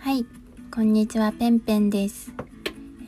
[0.00, 0.24] はい、
[0.72, 2.30] こんにちは、ペンペンです。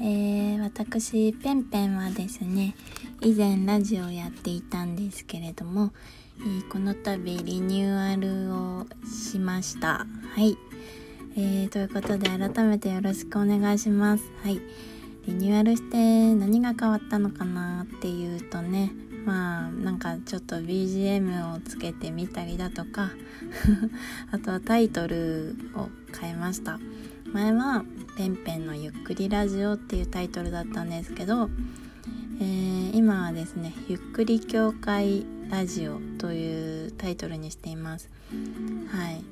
[0.00, 2.74] えー、私、ペンペンはですね、
[3.20, 5.92] 以前ラジオをやっていたんですけれども、
[6.40, 10.04] えー、この度リニューアルをしました。
[10.34, 10.58] はい。
[11.36, 14.24] えー、ということで改めてよろしくお願いします。
[14.42, 14.60] はい。
[15.26, 18.92] リニューアルして何が変わったのかなっていうとね、
[19.24, 23.10] まあなんかちょっと BGM をつけてみたりだとか
[24.32, 25.88] あとはタイトルを
[26.18, 26.78] 変えました。
[27.32, 27.84] 前は
[28.16, 31.48] 「ペンペンのゆっくりラジオ」っていうタイトルだったんですけど、
[32.40, 38.10] えー、今はですね「ゆっくり協会ラジオ」というタイトルにしています。
[38.88, 39.22] はい。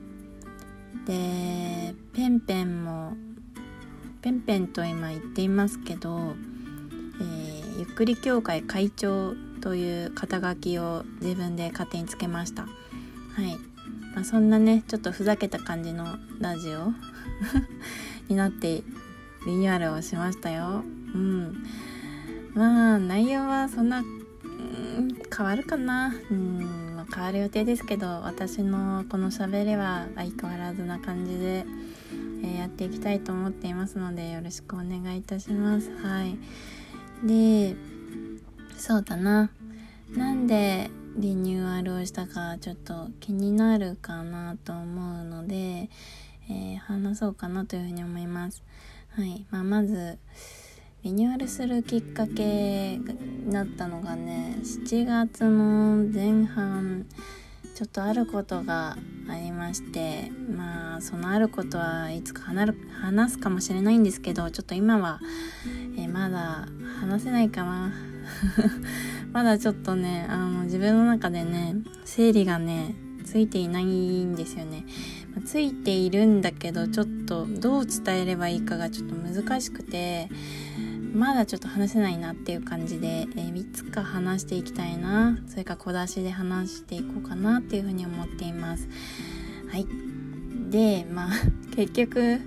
[1.06, 3.16] でペンペンも
[4.20, 6.34] ペンペンと今言っていますけど、
[7.20, 12.62] えー、ゆっくり協会会長という肩書きを自分で勝手につけました。
[12.62, 12.68] は
[13.42, 13.56] い、
[14.14, 16.92] まあ、そんなねちょっとふざけた感じのラジオ
[18.28, 18.82] になって
[19.46, 20.82] リニューアルをしましたよ。
[21.14, 21.64] うん。
[22.54, 26.12] まあ内容はそんな、うん、変わるかな。
[26.30, 31.64] うん、ま、変わる予定ですけど私のこの喋りは相変わらずな感じで、
[32.44, 36.38] え、やっていきたいと思っていますのでよろしくお願いいたしますはい
[37.26, 37.74] で
[38.76, 39.50] そうだな
[40.14, 45.90] なんでリニューアルをしたかちょっと気になるかなと思うので、
[46.48, 48.62] えー、話そうかなというふうに思います。
[49.10, 49.44] はい。
[49.50, 50.18] まあ、まず、
[51.02, 57.06] リニューアルするきっかけになったのがね、7月の前半、
[57.78, 58.96] ちょっとあることが
[59.30, 65.20] ありまして、まあ、そのあることはいつか話すかもしれないんですけど、ちょっと今は、
[65.96, 66.66] えー、まだ
[67.00, 67.92] 話せないかな。
[69.30, 74.84] まだちょっとね、あの、自分の中でね、整理がね、ついていないんですよね。
[75.36, 80.28] まついているんだけど、ちょっとどう伝えればいいかがちょっと難しくて、
[81.12, 85.38] まだちょっと話せないなっていう感じで、えー、3つか話していきたいな。
[85.48, 88.88] それか小出しで話していこうかなっていうふうに思っています。
[89.70, 89.86] はい。
[90.70, 91.30] で、まあ、
[91.74, 92.40] 結局、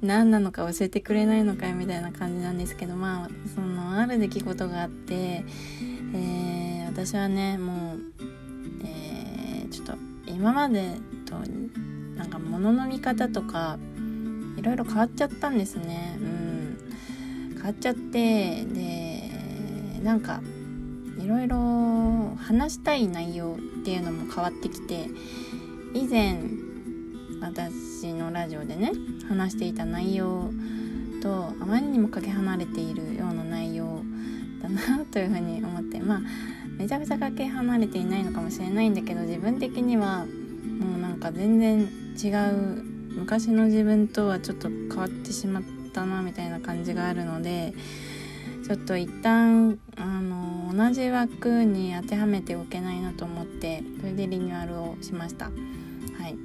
[0.00, 5.44] 何なのか教えてくれないのかみたいな感じなんですけど、まあ、その、ある出来事があって、
[6.14, 8.00] えー、私はねもう、
[8.84, 9.94] えー、ちょっと
[10.26, 10.96] 今まで
[11.26, 11.36] と
[12.16, 13.78] なんか物の見方とか
[14.56, 16.47] いろいろ変わっちゃったんですねうん
[17.58, 19.30] 変わっちゃってで
[20.02, 20.40] なんか
[21.18, 25.08] いろいろ話したい内容っていうのも変わってきて
[25.94, 26.40] 以前
[27.40, 28.92] 私のラジオでね
[29.28, 30.50] 話していた内容
[31.22, 34.02] とあまりにもかけ離れているような内容
[34.62, 36.20] だなというふうに思ってまあ
[36.78, 42.82] めちゃくちゃかけ離れていないのかもしれないんだけど自分的にはもうなんか全然違う
[43.18, 45.62] 昔の自分とはちょっと変わってしまっ
[45.98, 47.74] たなみたいな感じがあるので
[48.64, 55.46] ちょっと一旦あの同じ枠に当てはめておけないなと思ってそれでリニューアルをしました。
[55.46, 55.50] は
[56.28, 56.36] い。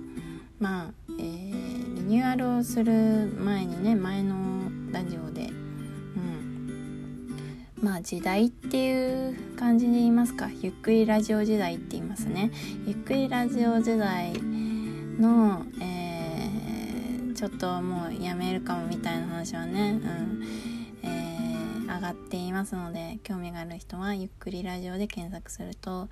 [0.59, 2.93] まあ、えー、リニューアルをする
[3.37, 4.35] 前にね前の
[4.91, 7.35] ラジオでうん。
[7.81, 10.49] まあ時代っていう感じで言いますか。
[10.61, 12.51] ゆっくりラジオ時代って言いますね。
[12.87, 14.31] ゆっくりラジオ時代
[15.19, 16.02] の、えー、
[17.43, 20.41] ちょっともうやめるかもみたいな話はね、うん。
[21.03, 26.07] えー、上がっていますので興味がある人はゆっくりラジオで検索すると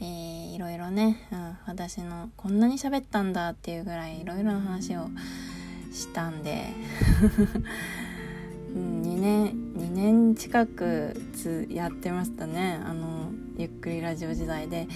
[0.00, 5.06] えー、いろいろね、うん、私のこんなに喋ったんだっていうぐらいいろいろな話を
[5.92, 6.66] したんで。
[8.74, 11.14] 2年2年近く
[11.70, 14.86] やってましたねあのゆっくりラジオ時代で、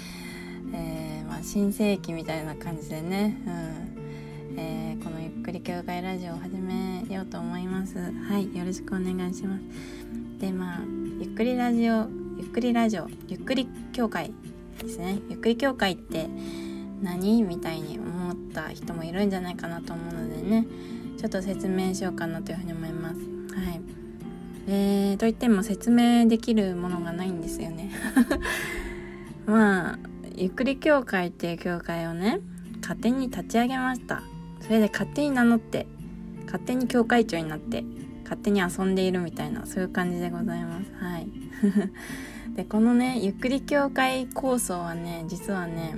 [0.75, 3.51] えー、まあ、新世紀みたいな感じでね、う
[3.97, 4.00] ん。
[4.61, 7.97] えー、このゆっくり教会ラジオを始めようと思います。
[7.99, 9.63] はいよろしくお願いします。
[10.39, 10.81] でまあ
[11.19, 12.07] ゆっくりラジオ
[12.37, 14.35] ゆっくりラジオゆっくり教会
[14.79, 15.19] ですね。
[15.31, 16.29] ゆっくり教会って
[17.01, 20.67] 何みたいに思った人もいるんじゃないかなと思うのでね。
[21.17, 23.17] ちょっと説明しようかなというふうに思います。
[23.17, 23.23] は
[23.71, 23.81] い。
[24.69, 27.91] えー、といっても説明できるものがないんですよね。
[29.47, 29.99] まあ
[30.37, 32.41] ゆっくり協会っていう協会をね
[32.83, 34.23] 勝手に立ち上げました。
[34.71, 35.89] それで勝手に名乗って
[36.45, 37.83] 勝手に協会長になって
[38.23, 40.93] 勝手に遊んでいるみたいなそういう感じでございます。
[40.95, 41.27] はい。
[42.55, 45.97] でこのねゆっくり協会構想はね実はね、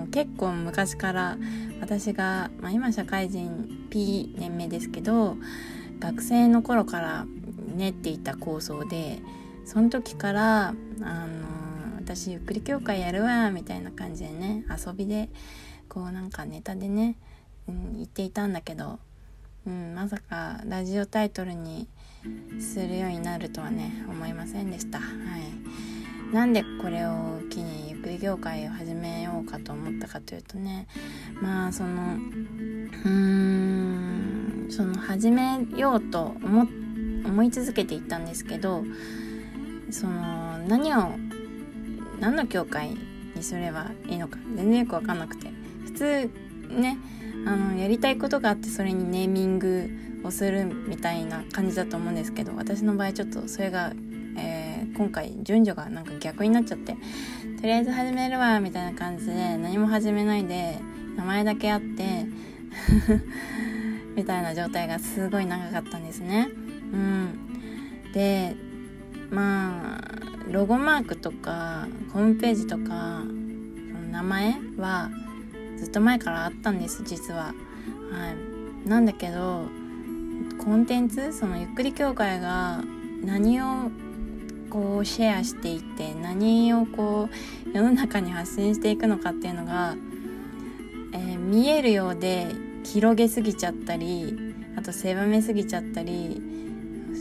[0.00, 1.36] うん、結構昔から
[1.82, 5.36] 私が、まあ、今社会人 P 年目ですけど
[6.00, 7.26] 学生の頃から
[7.76, 9.18] 練っていた構想で
[9.66, 15.28] その時からあの私ゆっくり協会やるわみたいな感じでね遊びで
[15.90, 17.16] こうなんかネタでね、
[17.68, 18.98] うん、言っていたんだけど
[19.66, 21.88] うん、まさかラジオタイトルに
[22.60, 24.98] するようになるとはね思いませんでした。
[24.98, 26.34] はい。
[26.34, 30.88] なんでこれを機にゆっくり業界を始めようかと思ったかというとね
[31.40, 36.66] まあそのうーんその始めようと思
[37.24, 38.84] 思い続けていったんですけど
[39.90, 41.12] その何を
[42.18, 42.96] 何の教会
[43.36, 45.50] にすればいいのか全然よく分かんなくて
[45.84, 46.30] 普通
[46.68, 46.98] ね
[47.46, 49.90] あのやりたいことがあってそれにネーミング
[50.24, 53.92] をするみたいな感じだと思うんですけど私の場合ちょっとそれが、
[54.38, 56.96] えー、今回順序がなんか逆になっちゃって
[57.60, 60.78] とりあえず始めるわみたいな感じで何も始めないで
[61.16, 62.26] 名前だけあって
[64.16, 66.48] みたいな状態がすごい長かったんですね。
[66.92, 68.56] うん、で
[69.30, 73.22] まあロゴマークとかホームページとか
[74.10, 75.10] 名前は
[75.84, 77.44] ずっと前からあったんです実は。
[77.44, 77.52] は
[78.84, 79.66] い、なんだけど
[80.64, 82.82] コンテンツそのゆっくり協会が
[83.22, 83.90] 何を
[84.70, 87.28] こうシェアしていって何をこ
[87.66, 89.94] う世の中に発信していくのかっていうのが、
[91.12, 92.46] えー、見えるようで
[92.82, 96.40] 広げすぎちゃったりあと狭めすぎちゃったり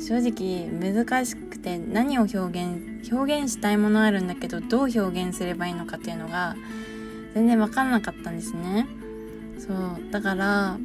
[0.08, 6.56] 正直難しくて何を表現表現したいものあるんだけどどう表現すればいいのかっていうのが
[7.34, 8.88] 全然分かんなかったんですね。
[9.60, 10.78] そうだから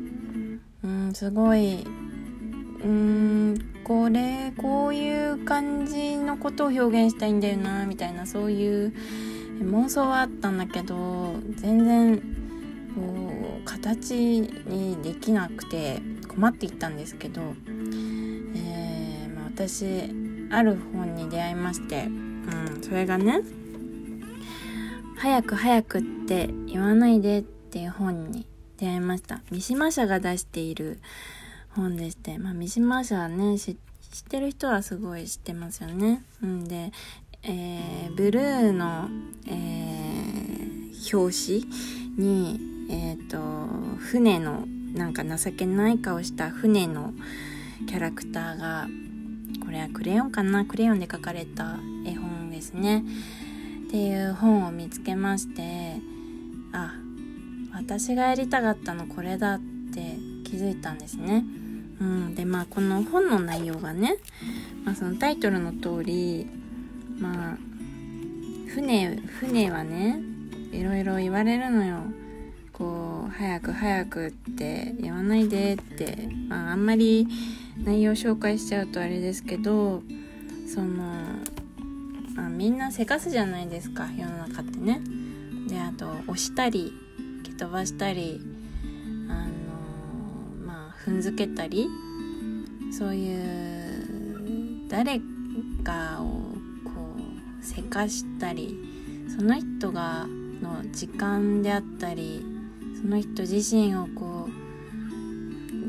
[0.84, 1.84] うんすごい
[2.84, 8.92] うんこれこういう感じのことを表現したいんだよなみたいなそういう
[9.62, 12.18] 妄想はあったんだけど全然
[12.94, 13.02] こ
[13.60, 19.84] う形にできなくて困っていったんですけど、えーまあ、私
[20.52, 23.40] ある本に出会いまして、うん、それがね
[25.18, 28.46] 「早く早くって言わないで」っていう本に
[28.78, 29.42] 出会いました。
[29.50, 31.00] 三島社が出している
[31.70, 33.76] 本でして、まあ、三島社はね知っ
[34.28, 36.22] てる人はすごい知ってますよね。
[36.42, 36.92] うんで、
[37.42, 39.08] えー、ブルーの、
[39.46, 42.60] えー、表紙に、
[42.90, 43.38] えっ、ー、と
[43.98, 47.12] 船のなんか情けない顔した船の
[47.86, 48.88] キャラクターが
[49.64, 50.64] これはクレヨンかな？
[50.64, 53.04] クレヨンで描かれた絵本ですね。
[53.88, 55.96] っていう本を見つけまして
[56.72, 56.92] あ
[57.72, 59.58] 私がやりたかったのこれだっ
[59.94, 61.44] て気づいたんですね。
[62.00, 64.16] うん、でまあこの本の内容がね、
[64.84, 66.46] まあ、そのタイトルの通り
[67.18, 67.56] まあ
[68.68, 70.20] 船船はね
[70.70, 72.02] いろいろ言われるのよ。
[72.72, 77.26] こう早く早くって言わないでって、まあ、あんまり
[77.82, 80.02] 内容紹介しちゃうとあれですけど
[80.72, 81.12] その、
[82.46, 85.00] あ、みんなせかすじゃないですか世の中ってね。
[85.68, 86.92] であと押したり
[87.44, 88.40] 蹴飛ばしたり
[89.28, 91.88] あのまあ踏んづけたり
[92.90, 95.20] そういう誰
[95.84, 96.24] かを
[96.84, 96.90] こ
[97.60, 98.78] うせかしたり
[99.36, 100.26] その人が
[100.62, 102.44] の時間であったり
[103.00, 104.48] その人自身をこ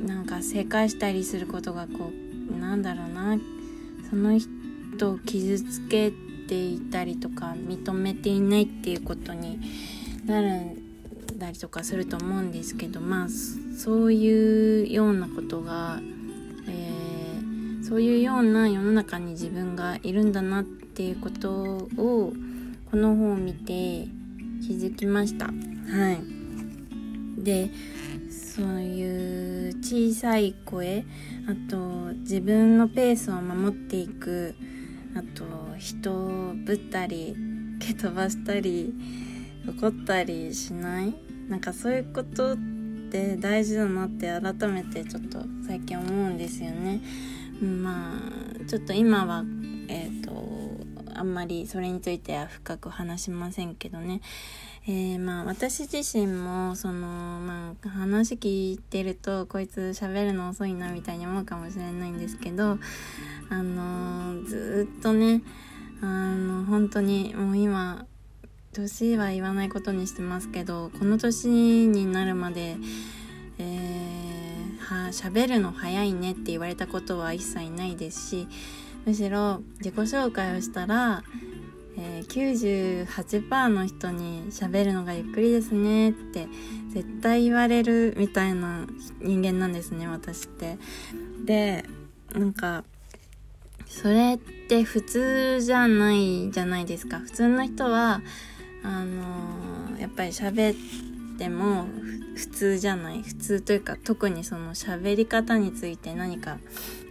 [0.03, 2.11] うなんか正解したりすることがこ
[2.51, 3.37] うなんだろうな
[4.09, 9.59] その人を傷つけてていたりとか認めていないっていうことに
[10.25, 13.27] なるんだりとかすると思うんですけどまあ
[13.77, 15.99] そういうようなことが、
[16.67, 22.33] えー、そういうような世の中に自分がいるんだなっていうことを
[22.89, 24.07] この本を見て
[24.65, 25.45] 気づきました。
[25.45, 25.51] は
[26.11, 26.39] い
[27.43, 27.69] で
[28.29, 31.05] そういう小さい声
[31.47, 31.77] あと
[32.21, 34.55] 自分のペースを守っていく
[35.15, 35.45] あと
[35.77, 37.35] 人をぶったり
[37.79, 38.93] 蹴飛ばしたり
[39.67, 41.15] 怒ったりしない？
[41.49, 42.57] なんかそういうことっ
[43.11, 47.01] て大事だなって改めてちょっと最近思うんですよね。
[47.61, 49.43] まあちょっと今は
[49.87, 50.31] えっ、ー、と
[51.19, 54.21] あんまりそれについては深く話しませんけどね。
[54.87, 57.07] えー、まあ私自身もその
[57.39, 62.79] まあ話聞いてるとこいつ喋るの遅いなみたいに思うかもしれないんですけど
[63.49, 65.43] あのー、ずっとね
[66.01, 68.05] あの本当にもう今
[68.73, 71.49] 年は言わないことにしてますけどこの年
[71.87, 72.77] になるまで
[73.59, 78.47] えー、は喋るの早いねって言われたことは一切ないですし
[79.05, 81.23] むしろ自己紹介をしたら
[82.01, 86.47] えー、98%の人に喋るのがゆっくりですねって
[86.93, 88.87] 絶対言われるみたいな
[89.21, 90.77] 人間なんですね私って。
[91.43, 91.83] で
[92.33, 92.85] なんか
[93.85, 97.19] それって普通じゃないじゃないですか。
[97.19, 98.21] 普通の人は
[98.81, 101.85] あのー、やっぱり喋っても
[102.35, 103.23] 普通じゃない。
[103.23, 106.59] 普通というか特にその喋り方について何か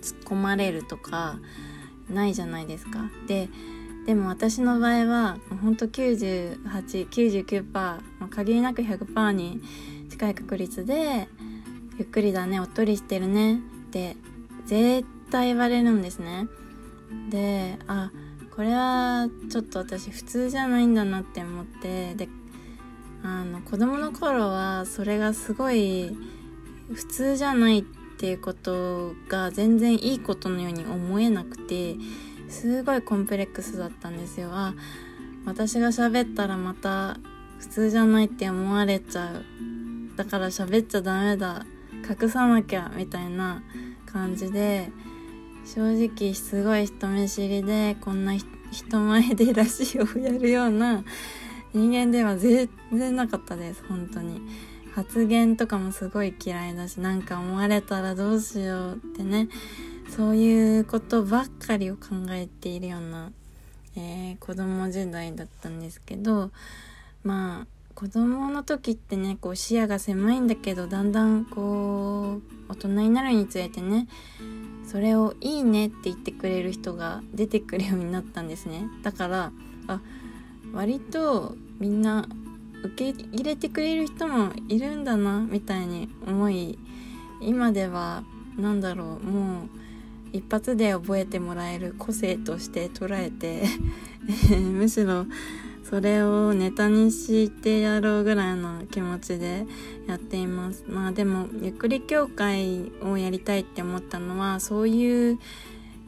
[0.01, 1.39] 突っ込まれるとか
[2.11, 3.11] ないじゃないですか。
[3.27, 3.49] で
[4.07, 7.63] でも私の場合はほんと9899%、
[8.19, 9.61] ま、限りなく100%に
[10.09, 11.29] 近い確率で
[11.99, 13.59] ゆっくりだねおっとりしてるねっ
[13.91, 14.17] て
[14.65, 16.49] 絶対言われるんですね。
[17.31, 18.11] であ
[18.57, 22.29] これはちょっと私普通じゃないんだなって思ってで
[23.23, 26.17] あの子供の頃はそれがすごい
[26.93, 31.97] 普通じゃないってていうことが全然いいことのように思えなくて
[32.49, 34.51] すごいコンプレックスだったんですよ。
[34.53, 34.75] あ
[35.47, 37.17] 私が喋ったらまた
[37.59, 39.45] 普通じゃないって思われちゃう。
[40.17, 41.65] だから喋っちゃダメだ。
[42.09, 43.63] 隠さなきゃみたいな
[44.07, 44.91] 感じで
[45.65, 48.35] 正直すごい人見知りでこんな
[48.71, 51.05] 人前でラジオをやるような
[51.75, 54.41] 人間では全然なかったです本当に。
[54.95, 59.49] 発言とかもすごい嫌いだしなんか思われたらどうしようってね。
[60.09, 63.31] そういうことばっかりを考えているような、
[63.97, 66.51] えー、子供時代だったんですけど
[67.23, 74.09] まあ子供の時ってねこう視野が狭いんだけどだんだんこう大人になるにつれてね
[74.91, 78.87] それをいいねって言ってくれる人が出てくるようになったんですね。
[79.03, 79.53] だから
[79.87, 80.01] あ
[80.73, 82.27] 割とみんな
[82.85, 86.79] 受け入れてくれる人もいるんだなみたいに思い
[87.41, 88.23] 今では
[88.57, 89.69] 何だろうもう
[90.33, 93.63] 一発で覚えてもらえる個性として捉えて
[94.61, 95.27] むしろ
[95.89, 99.67] それをネタにしてやろうぐらいの気持ちで
[100.07, 100.85] やっています。
[100.87, 105.39] まあでもゆっくり協会をやりたいって思ったのはそういう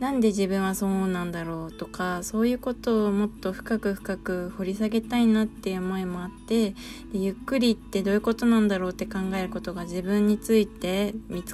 [0.00, 11.48] なんで自分はそうなんだろうとかそういうことをもっと深く深く掘り下げたいなっていう思いもあってでゆっくりってどういうことなんだろうって考えることが自分について見つ